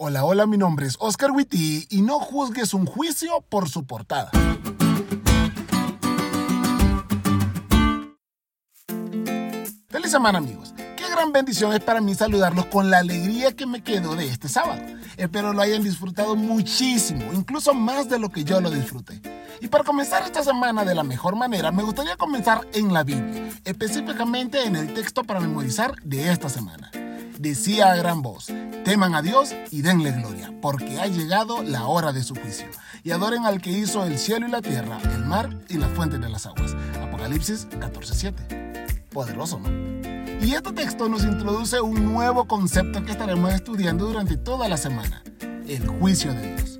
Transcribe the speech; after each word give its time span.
Hola, 0.00 0.24
hola, 0.24 0.46
mi 0.46 0.56
nombre 0.56 0.86
es 0.86 0.96
Oscar 1.00 1.32
Witty 1.32 1.88
y 1.90 2.02
no 2.02 2.20
juzgues 2.20 2.72
un 2.72 2.86
juicio 2.86 3.40
por 3.48 3.68
su 3.68 3.84
portada. 3.84 4.30
Feliz 9.88 10.12
semana 10.12 10.38
amigos. 10.38 10.72
Qué 10.96 11.02
gran 11.10 11.32
bendición 11.32 11.72
es 11.72 11.80
para 11.80 12.00
mí 12.00 12.14
saludarlos 12.14 12.66
con 12.66 12.90
la 12.90 12.98
alegría 12.98 13.56
que 13.56 13.66
me 13.66 13.82
quedo 13.82 14.14
de 14.14 14.28
este 14.28 14.48
sábado. 14.48 14.80
Espero 15.16 15.52
lo 15.52 15.62
hayan 15.62 15.82
disfrutado 15.82 16.36
muchísimo, 16.36 17.32
incluso 17.32 17.74
más 17.74 18.08
de 18.08 18.20
lo 18.20 18.28
que 18.28 18.44
yo 18.44 18.60
lo 18.60 18.70
disfruté. 18.70 19.20
Y 19.60 19.66
para 19.66 19.82
comenzar 19.82 20.22
esta 20.22 20.44
semana 20.44 20.84
de 20.84 20.94
la 20.94 21.02
mejor 21.02 21.34
manera, 21.34 21.72
me 21.72 21.82
gustaría 21.82 22.16
comenzar 22.16 22.68
en 22.72 22.92
la 22.92 23.02
Biblia, 23.02 23.50
específicamente 23.64 24.62
en 24.62 24.76
el 24.76 24.94
texto 24.94 25.24
para 25.24 25.40
memorizar 25.40 25.96
de 26.04 26.30
esta 26.30 26.48
semana. 26.48 26.92
Decía 27.36 27.90
a 27.90 27.96
gran 27.96 28.22
voz, 28.22 28.48
teman 28.88 29.14
a 29.14 29.20
Dios 29.20 29.54
y 29.70 29.82
denle 29.82 30.12
gloria, 30.12 30.50
porque 30.62 30.98
ha 30.98 31.06
llegado 31.06 31.62
la 31.62 31.84
hora 31.84 32.14
de 32.14 32.22
su 32.22 32.34
juicio. 32.34 32.68
Y 33.02 33.10
adoren 33.10 33.44
al 33.44 33.60
que 33.60 33.68
hizo 33.68 34.02
el 34.06 34.18
cielo 34.18 34.48
y 34.48 34.50
la 34.50 34.62
tierra, 34.62 34.98
el 35.14 35.26
mar 35.26 35.58
y 35.68 35.74
la 35.74 35.88
fuente 35.88 36.16
de 36.16 36.26
las 36.30 36.46
aguas. 36.46 36.74
Apocalipsis 37.02 37.68
14:7. 37.68 39.04
Poderoso, 39.10 39.60
¿no? 39.60 39.68
Y 40.40 40.54
este 40.54 40.72
texto 40.72 41.06
nos 41.06 41.22
introduce 41.24 41.82
un 41.82 42.02
nuevo 42.02 42.46
concepto 42.46 43.04
que 43.04 43.12
estaremos 43.12 43.52
estudiando 43.52 44.06
durante 44.06 44.38
toda 44.38 44.70
la 44.70 44.78
semana, 44.78 45.22
el 45.66 45.86
juicio 45.86 46.32
de 46.32 46.56
Dios. 46.56 46.77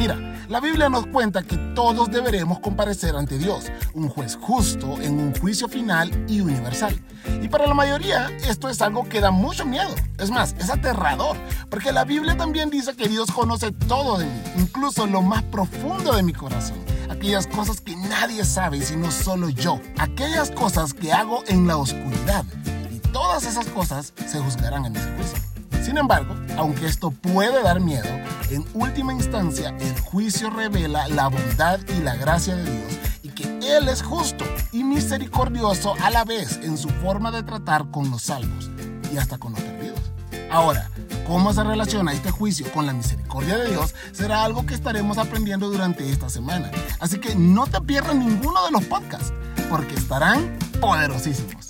Mira, 0.00 0.16
la 0.48 0.60
Biblia 0.60 0.88
nos 0.88 1.06
cuenta 1.08 1.42
que 1.42 1.58
todos 1.74 2.10
deberemos 2.10 2.60
comparecer 2.60 3.14
ante 3.14 3.36
Dios, 3.36 3.70
un 3.92 4.08
juez 4.08 4.38
justo 4.40 4.98
en 4.98 5.20
un 5.20 5.34
juicio 5.34 5.68
final 5.68 6.24
y 6.26 6.40
universal. 6.40 6.98
Y 7.42 7.48
para 7.48 7.66
la 7.66 7.74
mayoría 7.74 8.30
esto 8.48 8.70
es 8.70 8.80
algo 8.80 9.06
que 9.06 9.20
da 9.20 9.30
mucho 9.30 9.66
miedo. 9.66 9.94
Es 10.16 10.30
más, 10.30 10.54
es 10.58 10.70
aterrador, 10.70 11.36
porque 11.68 11.92
la 11.92 12.06
Biblia 12.06 12.34
también 12.34 12.70
dice 12.70 12.96
que 12.96 13.08
Dios 13.08 13.30
conoce 13.30 13.72
todo 13.72 14.16
de 14.16 14.24
mí, 14.24 14.42
incluso 14.56 15.06
lo 15.06 15.20
más 15.20 15.42
profundo 15.42 16.14
de 16.16 16.22
mi 16.22 16.32
corazón. 16.32 16.78
Aquellas 17.10 17.46
cosas 17.46 17.82
que 17.82 17.94
nadie 17.94 18.42
sabe 18.46 18.80
sino 18.80 19.10
solo 19.10 19.50
yo. 19.50 19.82
Aquellas 19.98 20.50
cosas 20.50 20.94
que 20.94 21.12
hago 21.12 21.42
en 21.46 21.66
la 21.66 21.76
oscuridad. 21.76 22.46
Y 22.90 23.00
todas 23.00 23.44
esas 23.44 23.66
cosas 23.66 24.14
se 24.26 24.38
juzgarán 24.38 24.86
en 24.86 24.96
ese 24.96 25.12
juicio. 25.14 25.38
Sin 25.82 25.98
embargo, 25.98 26.34
aunque 26.56 26.86
esto 26.86 27.10
puede 27.10 27.62
dar 27.62 27.80
miedo, 27.80 28.08
en 28.50 28.64
última 28.74 29.12
instancia 29.12 29.74
el 29.80 29.98
juicio 30.00 30.50
revela 30.50 31.08
la 31.08 31.28
bondad 31.28 31.80
y 31.96 32.02
la 32.02 32.16
gracia 32.16 32.56
de 32.56 32.64
Dios 32.64 32.98
y 33.22 33.28
que 33.30 33.76
Él 33.76 33.88
es 33.88 34.02
justo 34.02 34.44
y 34.72 34.84
misericordioso 34.84 35.94
a 36.02 36.10
la 36.10 36.24
vez 36.24 36.58
en 36.62 36.76
su 36.76 36.88
forma 36.88 37.30
de 37.30 37.42
tratar 37.42 37.90
con 37.90 38.10
los 38.10 38.22
salvos 38.22 38.70
y 39.12 39.16
hasta 39.16 39.38
con 39.38 39.52
los 39.52 39.60
perdidos. 39.60 40.00
Ahora, 40.50 40.90
cómo 41.26 41.52
se 41.52 41.62
relaciona 41.62 42.12
este 42.12 42.30
juicio 42.30 42.70
con 42.72 42.86
la 42.86 42.92
misericordia 42.92 43.56
de 43.56 43.68
Dios 43.68 43.94
será 44.12 44.44
algo 44.44 44.66
que 44.66 44.74
estaremos 44.74 45.16
aprendiendo 45.18 45.70
durante 45.70 46.10
esta 46.10 46.28
semana. 46.28 46.70
Así 46.98 47.18
que 47.18 47.34
no 47.36 47.66
te 47.66 47.80
pierdas 47.80 48.16
ninguno 48.16 48.64
de 48.64 48.72
los 48.72 48.84
podcasts, 48.84 49.32
porque 49.68 49.94
estarán 49.94 50.58
poderosísimos. 50.80 51.69